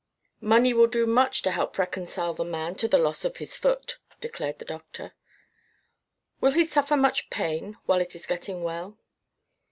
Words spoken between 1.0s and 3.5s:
much to help reconcile the man to the loss of